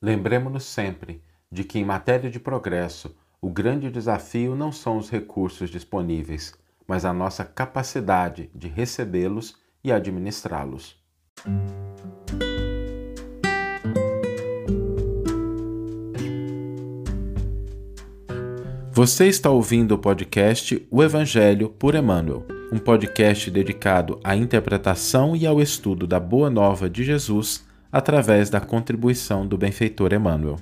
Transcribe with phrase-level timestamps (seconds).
[0.00, 1.20] Lembremos-nos sempre
[1.50, 6.54] de que, em matéria de progresso, o grande desafio não são os recursos disponíveis,
[6.86, 10.96] mas a nossa capacidade de recebê-los e administrá-los.
[18.92, 25.44] Você está ouvindo o podcast O Evangelho por Emmanuel, um podcast dedicado à interpretação e
[25.44, 30.56] ao estudo da Boa Nova de Jesus através da contribuição do benfeitor Emmanuel.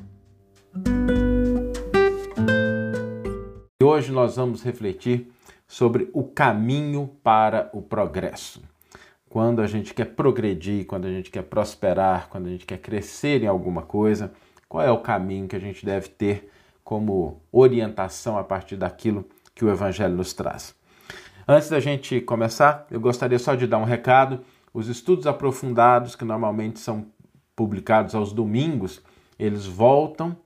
[3.80, 5.30] E hoje nós vamos refletir
[5.66, 8.62] sobre o caminho para o progresso.
[9.28, 13.42] Quando a gente quer progredir, quando a gente quer prosperar, quando a gente quer crescer
[13.42, 14.32] em alguma coisa,
[14.68, 16.50] qual é o caminho que a gente deve ter
[16.82, 20.74] como orientação a partir daquilo que o Evangelho nos traz?
[21.46, 24.40] Antes da gente começar, eu gostaria só de dar um recado.
[24.72, 27.06] Os estudos aprofundados, que normalmente são
[27.56, 29.02] publicados aos domingos,
[29.38, 30.36] eles voltam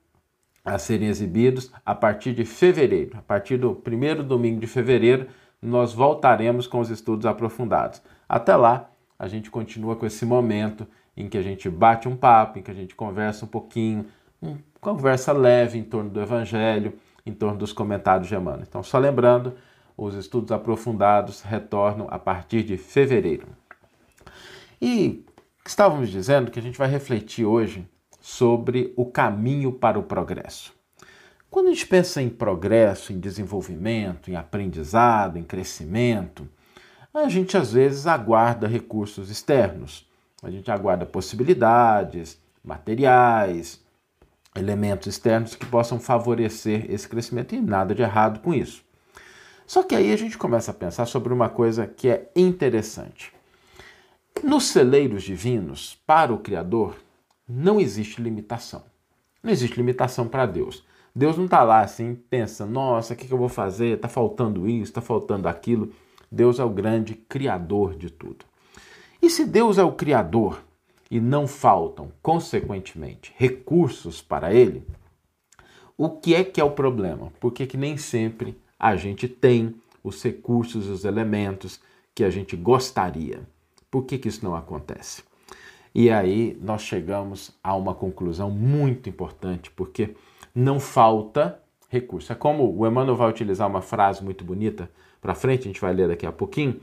[0.64, 3.18] a serem exibidos a partir de fevereiro.
[3.18, 5.26] A partir do primeiro domingo de fevereiro,
[5.60, 8.00] nós voltaremos com os estudos aprofundados.
[8.28, 12.58] Até lá, a gente continua com esse momento em que a gente bate um papo,
[12.58, 14.06] em que a gente conversa um pouquinho,
[14.40, 16.94] uma conversa leve em torno do Evangelho,
[17.26, 18.64] em torno dos comentários de Emmanuel.
[18.66, 19.54] Então, só lembrando,
[19.96, 23.46] os estudos aprofundados retornam a partir de fevereiro.
[24.80, 25.26] E
[25.66, 27.86] Estávamos dizendo que a gente vai refletir hoje
[28.20, 30.74] sobre o caminho para o progresso.
[31.50, 36.48] Quando a gente pensa em progresso, em desenvolvimento, em aprendizado, em crescimento,
[37.12, 40.08] a gente às vezes aguarda recursos externos.
[40.42, 43.80] A gente aguarda possibilidades, materiais,
[44.54, 48.82] elementos externos que possam favorecer esse crescimento e nada de errado com isso.
[49.66, 53.39] Só que aí a gente começa a pensar sobre uma coisa que é interessante.
[54.42, 56.96] Nos celeiros divinos, para o Criador,
[57.48, 58.82] não existe limitação.
[59.42, 60.84] Não existe limitação para Deus.
[61.14, 63.96] Deus não está lá assim, pensa, nossa, o que, que eu vou fazer?
[63.96, 65.92] Está faltando isso, está faltando aquilo.
[66.30, 68.44] Deus é o grande Criador de tudo.
[69.20, 70.62] E se Deus é o Criador
[71.10, 74.82] e não faltam, consequentemente, recursos para Ele,
[75.98, 77.30] o que é que é o problema?
[77.40, 81.80] Porque que nem sempre a gente tem os recursos, os elementos
[82.14, 83.42] que a gente gostaria.
[83.90, 85.22] Por que, que isso não acontece?
[85.94, 90.14] E aí nós chegamos a uma conclusão muito importante, porque
[90.54, 92.32] não falta recurso.
[92.32, 94.90] É como o Emmanuel vai utilizar uma frase muito bonita
[95.20, 96.80] para frente, a gente vai ler daqui a pouquinho,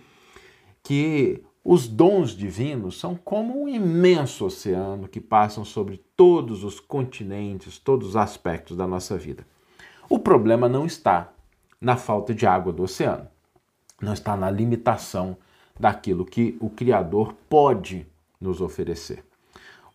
[0.83, 7.77] que os dons divinos são como um imenso oceano que passam sobre todos os continentes,
[7.77, 9.45] todos os aspectos da nossa vida.
[10.09, 11.33] O problema não está
[11.79, 13.27] na falta de água do oceano,
[14.01, 15.37] não está na limitação
[15.79, 18.07] daquilo que o Criador pode
[18.39, 19.23] nos oferecer.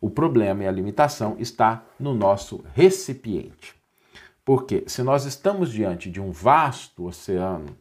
[0.01, 3.75] O problema e a limitação está no nosso recipiente.
[4.45, 7.77] Porque se nós estamos diante de um vasto oceano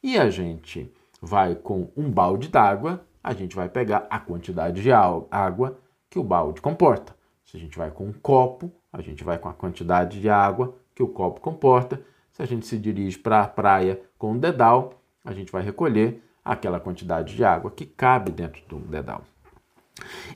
[0.00, 0.90] e a gente
[1.20, 5.76] vai com um balde d'água, a gente vai pegar a quantidade de água
[6.08, 7.16] que o balde comporta.
[7.44, 10.76] Se a gente vai com um copo, a gente vai com a quantidade de água
[10.94, 12.00] que o copo comporta.
[12.32, 16.22] Se a gente se dirige para a praia com um dedal, a gente vai recolher
[16.46, 19.24] aquela quantidade de água que cabe dentro do dedal.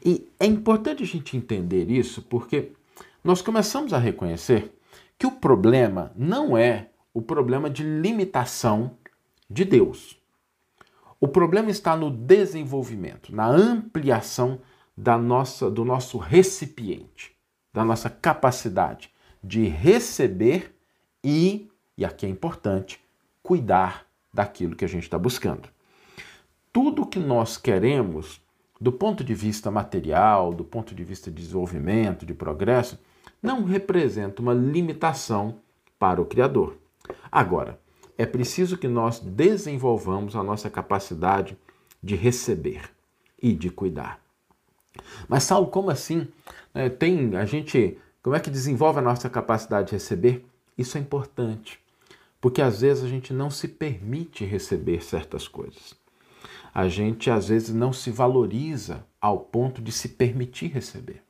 [0.05, 2.73] E é importante a gente entender isso porque
[3.23, 4.77] nós começamos a reconhecer
[5.17, 8.97] que o problema não é o problema de limitação
[9.49, 10.19] de Deus.
[11.21, 14.61] O problema está no desenvolvimento, na ampliação
[14.97, 17.37] da nossa, do nosso recipiente,
[17.73, 19.13] da nossa capacidade
[19.45, 20.75] de receber
[21.23, 23.01] e, e aqui é importante,
[23.43, 25.69] cuidar daquilo que a gente está buscando
[26.73, 28.41] tudo que nós queremos,
[28.81, 32.99] do ponto de vista material, do ponto de vista de desenvolvimento, de progresso,
[33.43, 35.57] não representa uma limitação
[35.99, 36.77] para o Criador.
[37.31, 37.81] Agora,
[38.17, 41.59] é preciso que nós desenvolvamos a nossa capacidade
[42.03, 42.91] de receber
[43.43, 44.21] e de cuidar.
[45.29, 46.29] Mas Saulo, como assim?
[46.73, 50.47] É, tem a gente, como é que desenvolve a nossa capacidade de receber?
[50.79, 51.81] Isso é importante,
[52.41, 56.00] porque às vezes a gente não se permite receber certas coisas
[56.73, 61.23] a gente às vezes não se valoriza ao ponto de se permitir receber.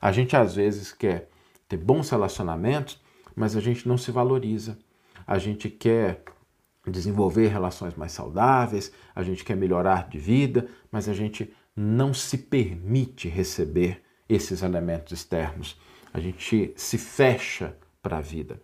[0.00, 1.30] A gente às vezes quer
[1.68, 3.00] ter bons relacionamentos,
[3.34, 4.78] mas a gente não se valoriza.
[5.26, 6.22] A gente quer
[6.86, 12.36] desenvolver relações mais saudáveis, a gente quer melhorar de vida, mas a gente não se
[12.36, 15.78] permite receber esses elementos externos.
[16.12, 18.60] A gente se fecha para a vida.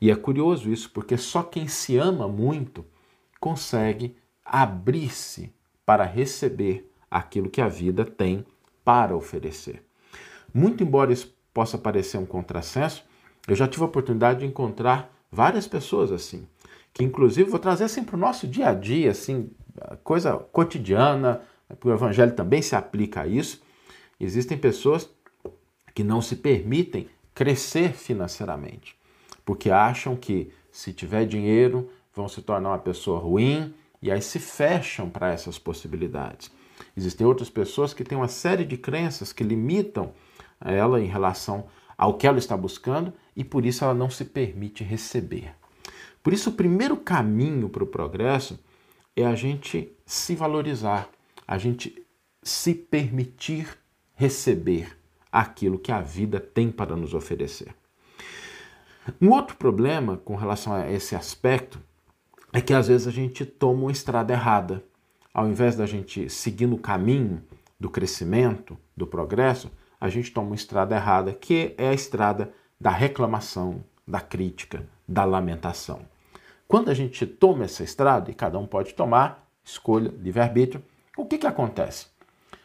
[0.00, 2.84] E é curioso isso, porque só quem se ama muito
[3.38, 4.16] consegue
[4.48, 5.52] abrir-se
[5.84, 8.44] para receber aquilo que a vida tem
[8.84, 9.82] para oferecer.
[10.52, 13.04] Muito embora isso possa parecer um contrassenso,
[13.46, 16.46] eu já tive a oportunidade de encontrar várias pessoas assim,
[16.92, 19.50] que inclusive vou trazer assim para o nosso dia a dia, assim,
[20.02, 21.42] coisa cotidiana,
[21.84, 23.62] o evangelho também se aplica a isso.
[24.18, 25.08] Existem pessoas
[25.94, 28.96] que não se permitem crescer financeiramente,
[29.44, 34.38] porque acham que se tiver dinheiro vão se tornar uma pessoa ruim e aí se
[34.38, 36.50] fecham para essas possibilidades.
[36.96, 40.12] Existem outras pessoas que têm uma série de crenças que limitam
[40.60, 41.66] ela em relação
[41.96, 45.54] ao que ela está buscando e por isso ela não se permite receber.
[46.22, 48.58] Por isso, o primeiro caminho para o progresso
[49.16, 51.08] é a gente se valorizar,
[51.46, 52.04] a gente
[52.42, 53.78] se permitir
[54.14, 54.96] receber
[55.30, 57.74] aquilo que a vida tem para nos oferecer.
[59.20, 61.80] Um outro problema com relação a esse aspecto
[62.52, 64.82] é que às vezes a gente toma uma estrada errada.
[65.32, 67.42] Ao invés da gente seguir no caminho
[67.78, 72.90] do crescimento, do progresso, a gente toma uma estrada errada, que é a estrada da
[72.90, 76.00] reclamação, da crítica, da lamentação.
[76.66, 80.82] Quando a gente toma essa estrada, e cada um pode tomar, escolha, livre-arbítrio,
[81.16, 82.06] o que, que acontece?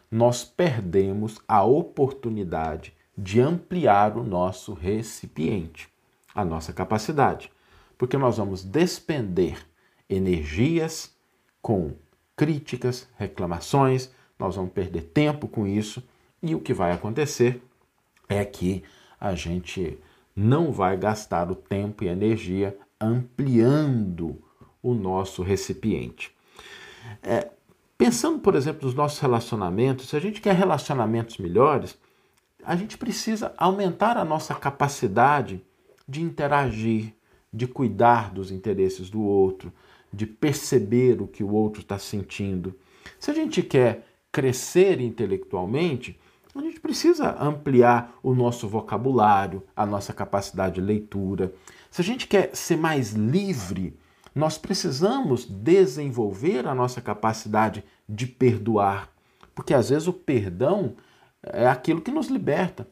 [0.10, 5.90] Nós perdemos a oportunidade de ampliar o nosso recipiente,
[6.34, 7.52] a nossa capacidade,
[7.98, 9.58] porque nós vamos despender
[10.14, 11.12] energias
[11.62, 11.94] com
[12.36, 16.04] críticas, reclamações, nós vamos perder tempo com isso
[16.42, 17.62] e o que vai acontecer
[18.28, 18.84] é que
[19.20, 19.98] a gente
[20.36, 24.42] não vai gastar o tempo e energia ampliando
[24.82, 26.36] o nosso recipiente.
[27.22, 27.50] É,
[27.98, 31.98] pensando, por exemplo, nos nossos relacionamentos, se a gente quer relacionamentos melhores,
[32.66, 35.64] a gente precisa aumentar a nossa capacidade
[36.08, 37.14] de interagir,
[37.52, 39.72] de cuidar dos interesses do outro,
[40.14, 42.76] de perceber o que o outro está sentindo.
[43.20, 46.20] Se a gente quer crescer intelectualmente,
[46.56, 51.54] a gente precisa ampliar o nosso vocabulário, a nossa capacidade de leitura.
[51.90, 53.98] Se a gente quer ser mais livre,
[54.36, 59.10] nós precisamos desenvolver a nossa capacidade de perdoar,
[59.56, 60.96] porque às vezes o perdão
[61.42, 62.88] é aquilo que nos liberta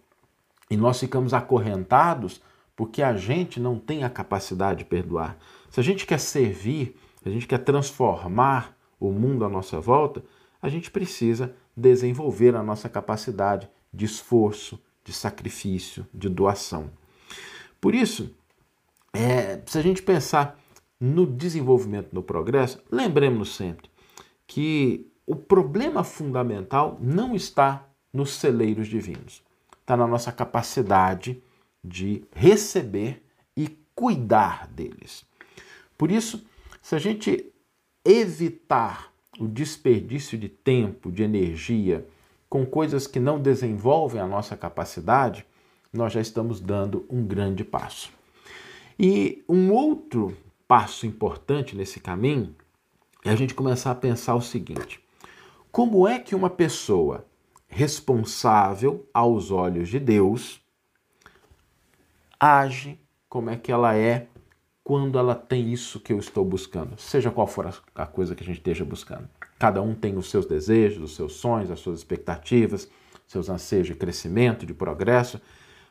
[0.70, 2.42] e nós ficamos acorrentados
[2.76, 5.38] porque a gente não tem a capacidade de perdoar.
[5.70, 10.24] Se a gente quer servir, se a gente quer transformar o mundo à nossa volta,
[10.62, 16.92] a gente precisa desenvolver a nossa capacidade de esforço, de sacrifício, de doação.
[17.80, 18.34] Por isso,
[19.14, 20.60] é, se a gente pensar
[21.00, 23.90] no desenvolvimento, no progresso, lembremos sempre
[24.46, 29.42] que o problema fundamental não está nos celeiros divinos,
[29.80, 31.42] está na nossa capacidade
[31.84, 33.24] de receber
[33.56, 35.26] e cuidar deles.
[35.98, 36.46] Por isso,
[36.82, 37.52] se a gente
[38.04, 42.06] evitar o desperdício de tempo, de energia
[42.50, 45.46] com coisas que não desenvolvem a nossa capacidade,
[45.94, 48.12] nós já estamos dando um grande passo.
[49.00, 50.36] E um outro
[50.68, 52.56] passo importante nesse caminho
[53.24, 55.00] é a gente começar a pensar o seguinte:
[55.72, 57.26] como é que uma pessoa
[57.68, 60.62] responsável aos olhos de Deus
[62.40, 63.00] age,
[63.30, 64.28] como é que ela é
[64.92, 68.46] quando ela tem isso que eu estou buscando, seja qual for a coisa que a
[68.46, 69.26] gente esteja buscando.
[69.58, 72.92] Cada um tem os seus desejos, os seus sonhos, as suas expectativas,
[73.26, 75.40] seus anseios de crescimento, de progresso.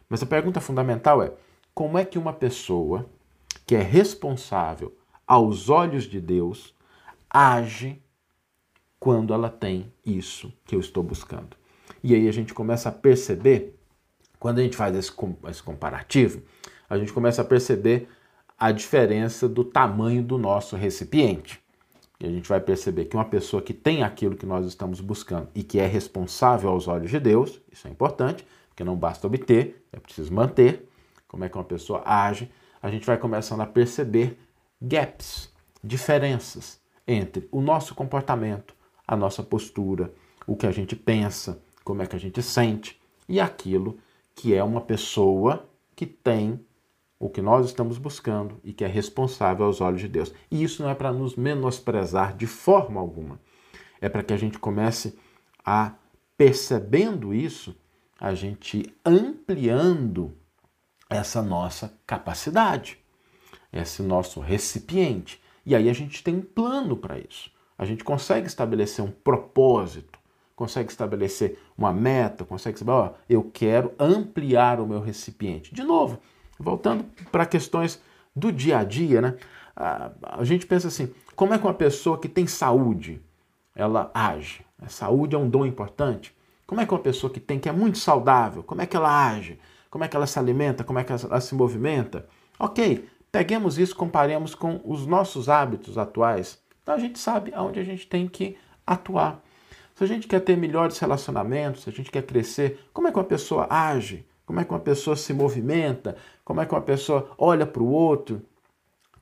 [0.07, 1.33] Mas a pergunta fundamental é:
[1.73, 3.09] como é que uma pessoa
[3.67, 4.95] que é responsável
[5.27, 6.75] aos olhos de Deus
[7.31, 8.03] age
[8.99, 11.57] quando ela tem isso que eu estou buscando?
[12.05, 13.81] E aí a gente começa a perceber,
[14.39, 15.11] quando a gente faz esse,
[15.65, 16.43] comparativo,
[16.87, 18.07] a gente começa a perceber
[18.61, 21.59] a diferença do tamanho do nosso recipiente.
[22.21, 25.49] E a gente vai perceber que uma pessoa que tem aquilo que nós estamos buscando
[25.55, 29.83] e que é responsável aos olhos de Deus, isso é importante, porque não basta obter,
[29.91, 30.87] é preciso manter.
[31.27, 32.51] Como é que uma pessoa age?
[32.83, 34.39] A gente vai começando a perceber
[34.81, 35.51] gaps,
[35.83, 38.75] diferenças entre o nosso comportamento,
[39.09, 40.13] a nossa postura,
[40.47, 43.99] o que a gente pensa, como é que a gente sente e aquilo
[44.35, 46.61] que é uma pessoa que tem
[47.21, 50.33] o que nós estamos buscando e que é responsável aos olhos de Deus.
[50.51, 53.39] E isso não é para nos menosprezar de forma alguma.
[54.01, 55.19] É para que a gente comece
[55.63, 55.93] a,
[56.35, 57.77] percebendo isso,
[58.19, 60.35] a gente ampliando
[61.11, 62.99] essa nossa capacidade,
[63.71, 65.43] esse nosso recipiente.
[65.67, 67.53] E aí a gente tem um plano para isso.
[67.77, 70.19] A gente consegue estabelecer um propósito,
[70.57, 75.75] consegue estabelecer uma meta, consegue saber, ó, eu quero ampliar o meu recipiente.
[75.75, 76.19] De novo,
[76.63, 78.01] Voltando para questões
[78.37, 79.37] do dia a dia, né?
[79.75, 83.21] A, a, gente pensa assim: como é que uma pessoa que tem saúde
[83.75, 84.65] ela age?
[84.81, 86.35] A saúde é um dom importante.
[86.67, 89.31] Como é que uma pessoa que tem que é muito saudável, como é que ela
[89.31, 89.59] age?
[89.91, 92.27] como é que ela se alimenta, como é que ela se movimenta.
[92.59, 96.63] Ok, peguemos isso, comparemos com os nossos hábitos atuais.
[96.83, 99.43] Então a gente sabe aonde a gente tem que atuar.
[99.95, 103.19] Se a gente quer ter melhores relacionamentos, se a gente quer crescer, como é que
[103.19, 104.25] uma pessoa age?
[104.51, 106.17] Como é que uma pessoa se movimenta?
[106.45, 108.43] Como é que uma pessoa olha para o outro?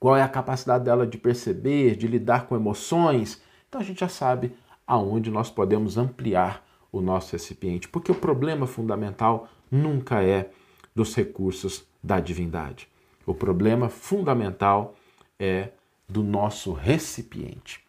[0.01, 3.39] Qual é a capacidade dela de perceber, de lidar com emoções?
[3.69, 4.55] Então a gente já sabe
[4.87, 10.51] aonde nós podemos ampliar o nosso recipiente, porque o problema fundamental nunca é
[10.95, 12.89] dos recursos da divindade.
[13.27, 14.95] O problema fundamental
[15.39, 15.73] é
[16.09, 17.85] do nosso recipiente.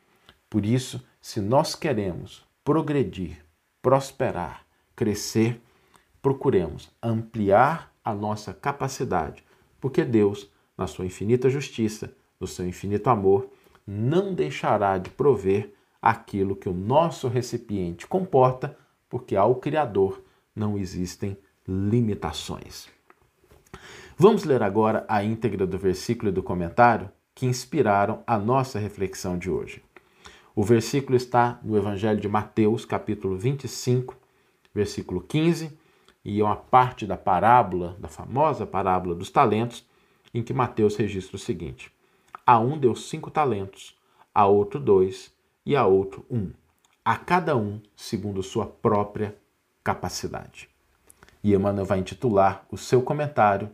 [0.50, 3.38] Por isso, se nós queremos progredir,
[3.82, 5.62] prosperar, crescer,
[6.22, 9.44] procuremos ampliar a nossa capacidade,
[9.80, 13.50] porque Deus, na sua infinita justiça, no seu infinito amor,
[13.86, 18.78] não deixará de prover aquilo que o nosso recipiente comporta,
[19.10, 20.24] porque ao Criador
[20.56, 22.88] não existem limitações.
[24.18, 29.38] Vamos ler agora a íntegra do versículo e do comentário que inspiraram a nossa reflexão
[29.38, 29.82] de hoje.
[30.56, 34.16] O versículo está no Evangelho de Mateus, capítulo 25,
[34.74, 35.79] versículo 15,
[36.24, 39.86] e é uma parte da parábola, da famosa parábola dos talentos,
[40.34, 41.92] em que Mateus registra o seguinte:
[42.46, 43.98] A um deu cinco talentos,
[44.34, 45.34] a outro dois
[45.66, 46.52] e a outro um,
[47.04, 49.36] a cada um segundo sua própria
[49.84, 50.70] capacidade.
[51.44, 53.70] E Emmanuel vai intitular o seu comentário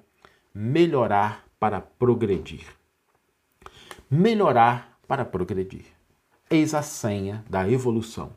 [0.53, 2.65] Melhorar para Progredir.
[4.09, 5.85] Melhorar para progredir.
[6.49, 8.31] Eis a senha da evolução.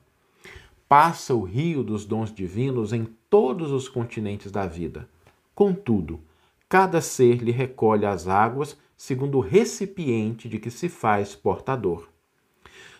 [0.88, 5.06] Passa o rio dos dons divinos em todos os continentes da vida.
[5.54, 6.18] Contudo,
[6.66, 12.08] cada ser lhe recolhe as águas segundo o recipiente de que se faz portador.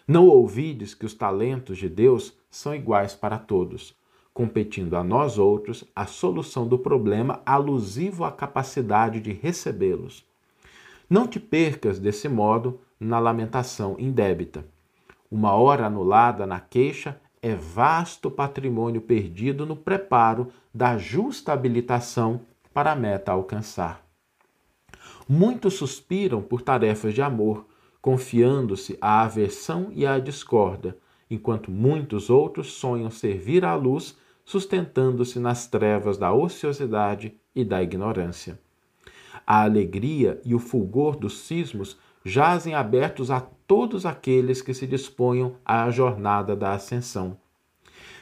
[0.06, 3.96] Não ouvides que os talentos de Deus são iguais para todos,
[4.34, 10.26] competindo a nós outros a solução do problema alusivo à capacidade de recebê-los.
[11.08, 14.66] Não te percas desse modo na lamentação indébita.
[15.30, 22.42] Uma hora anulada na queixa é vasto patrimônio perdido no preparo da justa habilitação
[22.72, 24.06] para a meta a alcançar.
[25.28, 27.66] Muitos suspiram por tarefas de amor,
[28.00, 30.96] confiando-se à aversão e à discórdia,
[31.30, 38.58] enquanto muitos outros sonham servir à luz, sustentando-se nas trevas da ociosidade e da ignorância.
[39.46, 45.56] A alegria e o fulgor dos cismos jazem abertos a todos aqueles que se disponham
[45.64, 47.36] à jornada da ascensão.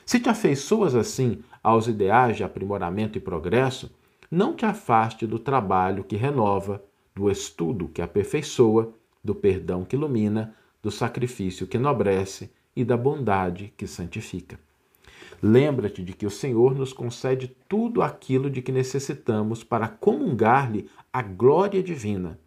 [0.05, 3.91] Se te afeiçoas assim aos ideais de aprimoramento e progresso,
[4.31, 6.83] não te afaste do trabalho que renova,
[7.15, 13.73] do estudo que aperfeiçoa do perdão que ilumina, do sacrifício que enobrece e da bondade
[13.77, 14.59] que santifica.
[15.43, 21.21] Lembra-te de que o Senhor nos concede tudo aquilo de que necessitamos para comungar-lhe a
[21.21, 22.39] glória divina.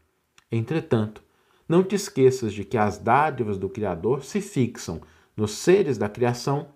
[0.52, 1.22] Entretanto,
[1.70, 5.02] não te esqueças de que as dádivas do Criador se fixam
[5.38, 6.70] nos seres da criação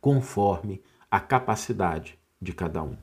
[0.00, 2.96] conforme a capacidade de cada um.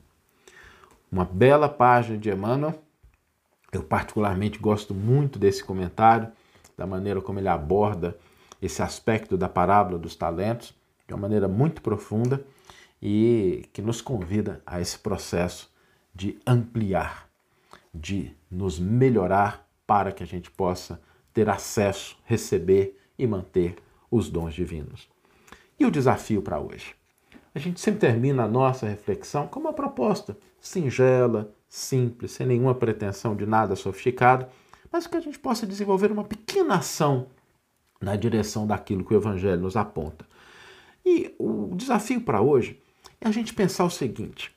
[1.12, 2.82] Uma bela página de Emmanuel
[3.70, 6.30] eu, particularmente, gosto muito desse comentário,
[6.76, 8.16] da maneira como ele aborda
[8.62, 10.74] esse aspecto da parábola dos talentos,
[11.06, 12.42] de uma maneira muito profunda
[13.00, 15.70] e que nos convida a esse processo
[16.14, 17.28] de ampliar,
[17.94, 21.00] de nos melhorar para que a gente possa
[21.38, 23.76] ter acesso, receber e manter
[24.10, 25.08] os dons divinos.
[25.78, 26.96] E o desafio para hoje?
[27.54, 33.36] A gente sempre termina a nossa reflexão com uma proposta singela, simples, sem nenhuma pretensão
[33.36, 34.48] de nada sofisticado,
[34.90, 37.28] mas que a gente possa desenvolver uma pequena ação
[38.00, 40.26] na direção daquilo que o Evangelho nos aponta.
[41.06, 42.82] E o desafio para hoje
[43.20, 44.52] é a gente pensar o seguinte: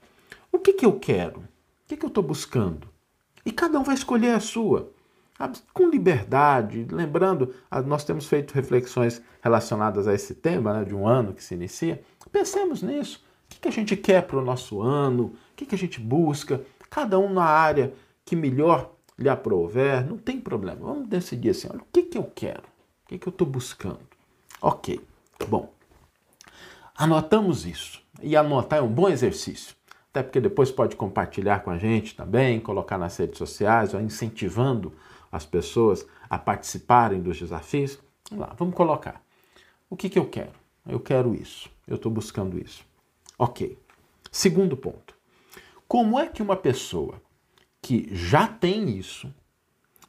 [0.51, 1.41] o que, que eu quero?
[1.41, 1.43] O
[1.87, 2.87] que, que eu estou buscando?
[3.45, 4.91] E cada um vai escolher a sua,
[5.73, 6.87] com liberdade.
[6.89, 7.53] Lembrando,
[7.85, 12.01] nós temos feito reflexões relacionadas a esse tema, né, de um ano que se inicia.
[12.31, 13.23] Pensemos nisso.
[13.55, 15.25] O que, a gente quer para o nosso ano?
[15.25, 16.61] O que, a gente busca?
[16.91, 17.93] cada um na área
[18.25, 20.81] que melhor lhe aprouver, não tem problema.
[20.81, 22.63] Vamos decidir assim, olha, o que, que eu quero?
[23.05, 24.01] O que, que eu estou buscando?
[24.61, 24.99] Ok,
[25.47, 25.71] bom.
[26.95, 28.01] Anotamos isso.
[28.21, 29.75] E anotar é um bom exercício.
[30.09, 34.93] Até porque depois pode compartilhar com a gente também, colocar nas redes sociais, incentivando
[35.31, 37.99] as pessoas a participarem dos desafios.
[38.29, 39.23] Vamos lá, vamos colocar.
[39.89, 40.53] O que, que eu quero?
[40.87, 41.69] Eu quero isso.
[41.87, 42.83] Eu estou buscando isso.
[43.37, 43.77] Ok.
[44.31, 45.15] Segundo ponto.
[45.87, 47.21] Como é que uma pessoa
[47.81, 49.33] que já tem isso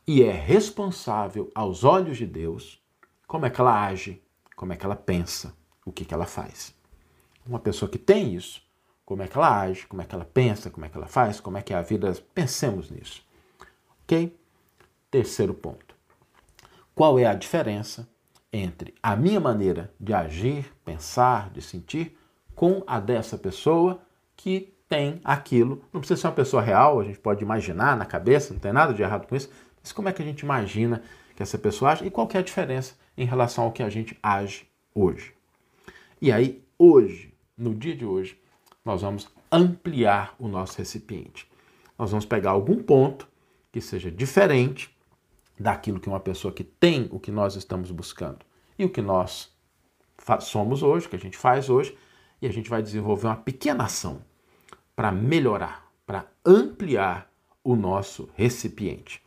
[0.06, 2.80] e é responsável aos olhos de Deus,
[3.26, 4.22] como é que ela age,
[4.54, 6.74] como é que ela pensa, o que, que ela faz?
[7.44, 8.62] Uma pessoa que tem isso,
[9.04, 11.40] como é que ela age, como é que ela pensa, como é que ela faz,
[11.40, 12.12] como é que é a vida.
[12.34, 13.24] Pensemos nisso.
[14.04, 14.36] Ok?
[15.12, 15.94] Terceiro ponto.
[16.94, 18.08] Qual é a diferença
[18.52, 22.18] entre a minha maneira de agir, pensar, de sentir,
[22.54, 24.02] com a dessa pessoa
[24.36, 25.82] que tem aquilo.
[25.92, 28.92] Não precisa ser uma pessoa real, a gente pode imaginar na cabeça, não tem nada
[28.92, 29.50] de errado com isso,
[29.82, 31.02] mas como é que a gente imagina
[31.34, 34.18] que essa pessoa age e qual é a diferença em relação ao que a gente
[34.22, 35.34] age hoje.
[36.20, 38.38] E aí, hoje, no dia de hoje,
[38.84, 41.50] nós vamos ampliar o nosso recipiente.
[41.98, 43.26] Nós vamos pegar algum ponto
[43.70, 44.91] que seja diferente
[45.58, 48.38] daquilo que uma pessoa que tem o que nós estamos buscando
[48.78, 49.52] e o que nós
[50.40, 51.96] somos hoje, o que a gente faz hoje,
[52.40, 54.22] e a gente vai desenvolver uma pequena ação
[54.94, 57.30] para melhorar, para ampliar
[57.62, 59.22] o nosso recipiente.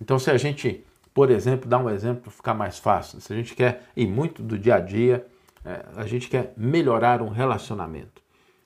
[0.00, 3.36] Então, se a gente, por exemplo, dá um exemplo para ficar mais fácil, se a
[3.36, 5.26] gente quer ir muito do dia a dia,
[5.64, 8.22] é, a gente quer melhorar um relacionamento.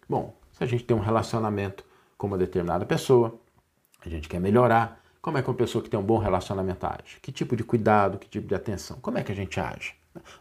[0.09, 1.85] Bom, se a gente tem um relacionamento
[2.17, 3.39] com uma determinada pessoa,
[4.05, 4.98] a gente quer melhorar.
[5.21, 7.19] Como é que uma pessoa que tem um bom relacionamento age?
[7.21, 8.99] Que tipo de cuidado, que tipo de atenção?
[9.01, 9.95] Como é que a gente age?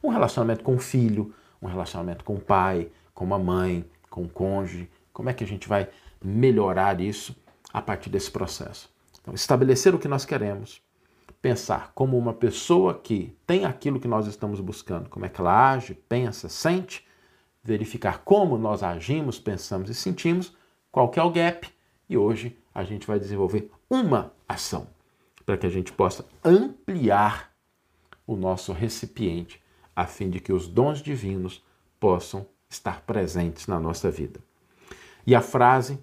[0.04, 4.30] Um relacionamento com o filho, um relacionamento com o pai, com uma mãe, com o
[4.30, 5.90] cônjuge, como é que a gente vai
[6.24, 7.36] melhorar isso
[7.74, 8.90] a partir desse processo?
[9.20, 10.82] Então, estabelecer o que nós queremos,
[11.42, 15.72] pensar como uma pessoa que tem aquilo que nós estamos buscando, como é que ela
[15.72, 17.06] age, pensa, sente,
[17.64, 20.56] verificar como nós agimos, pensamos e sentimos,
[20.92, 21.68] qual que é o gap,
[22.10, 24.88] e hoje a gente vai desenvolver uma ação
[25.44, 27.52] para que a gente possa ampliar
[28.28, 29.60] o nosso recipiente,
[29.96, 31.66] a fim de que os dons divinos
[32.00, 34.40] possam estar presentes na nossa vida.
[35.26, 35.98] E a frase,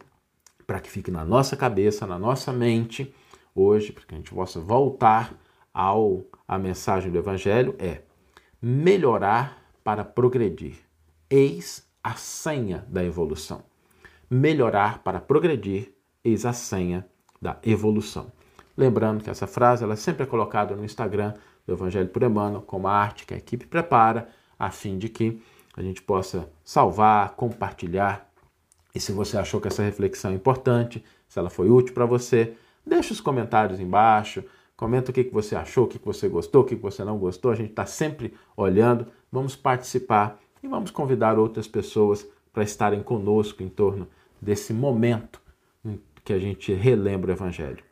[0.66, 3.14] para que fique na nossa cabeça, na nossa mente,
[3.54, 5.32] hoje, para que a gente possa voltar
[5.72, 8.02] ao a mensagem do Evangelho, é
[8.60, 10.74] melhorar para progredir.
[11.30, 13.62] Eis a senha da evolução.
[14.28, 15.93] Melhorar para progredir,
[16.24, 17.06] eis a senha
[17.40, 18.32] da evolução.
[18.76, 21.34] Lembrando que essa frase ela sempre é colocada no Instagram
[21.66, 25.40] do Evangelho por Emmanuel, como a arte que a equipe prepara, a fim de que
[25.76, 28.30] a gente possa salvar, compartilhar
[28.94, 32.54] e se você achou que essa reflexão é importante, se ela foi útil para você,
[32.86, 34.44] deixe os comentários embaixo,
[34.76, 37.50] comenta o que, você achou, o que, você gostou, o que você não gostou.
[37.50, 43.64] A gente está sempre olhando, vamos participar e vamos convidar outras pessoas para estarem conosco
[43.64, 44.06] em torno
[44.40, 45.42] desse momento
[46.24, 47.84] que a gente relembra o Evangelho.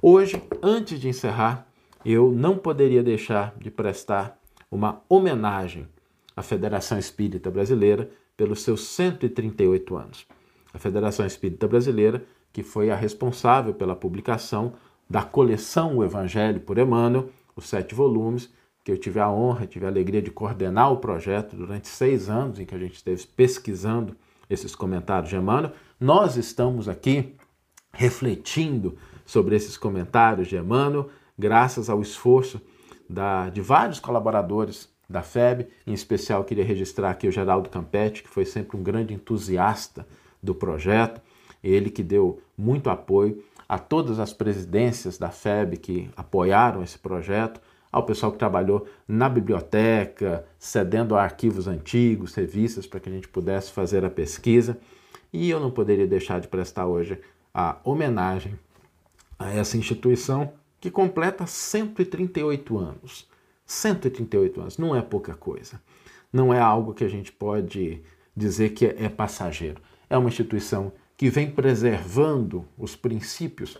[0.00, 1.66] Hoje, antes de encerrar,
[2.04, 4.38] eu não poderia deixar de prestar
[4.70, 5.88] uma homenagem
[6.36, 10.26] à Federação Espírita Brasileira pelos seus 138 anos.
[10.72, 14.74] A Federação Espírita Brasileira, que foi a responsável pela publicação
[15.08, 19.86] da coleção O Evangelho por Emmanuel, os sete volumes, que eu tive a honra, tive
[19.86, 24.16] a alegria de coordenar o projeto durante seis anos em que a gente esteve pesquisando
[24.50, 25.72] esses comentários de Emmanuel.
[25.98, 27.34] Nós estamos aqui
[27.94, 32.60] refletindo sobre esses comentários de Emmanuel, graças ao esforço
[33.08, 38.28] da, de vários colaboradores da FEB, em especial queria registrar aqui o Geraldo Campetti, que
[38.28, 40.06] foi sempre um grande entusiasta
[40.42, 41.20] do projeto,
[41.62, 47.60] ele que deu muito apoio a todas as presidências da FEB que apoiaram esse projeto,
[47.90, 53.28] ao pessoal que trabalhou na biblioteca, cedendo a arquivos antigos, revistas, para que a gente
[53.28, 54.76] pudesse fazer a pesquisa.
[55.32, 57.20] E eu não poderia deixar de prestar hoje
[57.54, 58.58] a homenagem
[59.38, 63.28] a essa instituição que completa 138 anos.
[63.64, 65.80] 138 anos não é pouca coisa.
[66.32, 68.02] Não é algo que a gente pode
[68.36, 69.80] dizer que é passageiro.
[70.10, 73.78] É uma instituição que vem preservando os princípios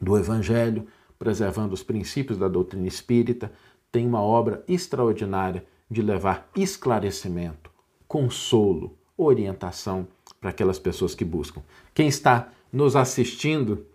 [0.00, 0.86] do Evangelho,
[1.18, 3.52] preservando os princípios da doutrina espírita,
[3.92, 7.70] tem uma obra extraordinária de levar esclarecimento,
[8.08, 10.08] consolo, orientação
[10.40, 11.62] para aquelas pessoas que buscam.
[11.92, 13.86] Quem está nos assistindo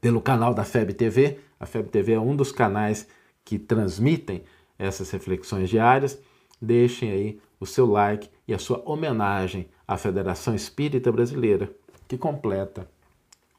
[0.00, 3.06] pelo canal da FEB TV, a FEB TV é um dos canais
[3.44, 4.44] que transmitem
[4.78, 6.18] essas reflexões diárias,
[6.60, 11.70] deixem aí o seu like e a sua homenagem à Federação Espírita Brasileira,
[12.06, 12.88] que completa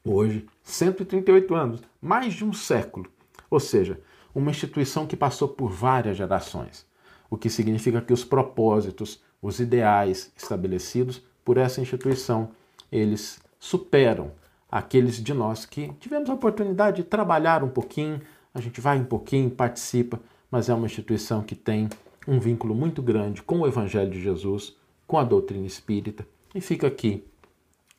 [0.04, 3.06] hoje 138 anos, mais de um século.
[3.48, 4.00] Ou seja,
[4.34, 6.84] uma instituição que passou por várias gerações,
[7.30, 12.50] o que significa que os propósitos, os ideais estabelecidos por essa instituição,
[12.90, 14.32] eles superam
[14.70, 18.20] aqueles de nós que tivemos a oportunidade de trabalhar um pouquinho,
[18.54, 21.88] a gente vai um pouquinho, participa, mas é uma instituição que tem
[22.26, 26.86] um vínculo muito grande com o Evangelho de Jesus, com a doutrina espírita, e fica
[26.86, 27.24] aqui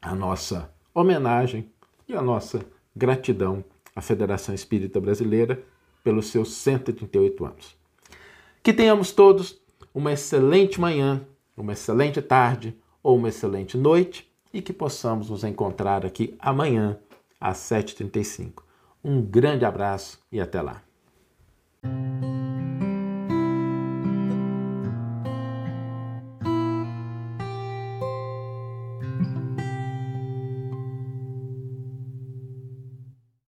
[0.02, 1.70] a nossa homenagem
[2.08, 3.64] e a nossa gratidão
[3.96, 5.64] à Federação Espírita Brasileira
[6.04, 7.76] pelos seus 138 anos.
[8.64, 9.60] Que tenhamos todos
[9.94, 11.22] uma excelente manhã,
[11.56, 16.98] uma excelente tarde ou uma excelente noite e que possamos nos encontrar aqui amanhã
[17.40, 18.64] às 7h35.
[19.04, 20.84] Um grande abraço e até lá.